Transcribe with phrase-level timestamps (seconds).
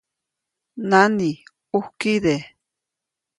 [0.89, 1.29] ¡Nani,
[1.69, 2.35] ʼujkide!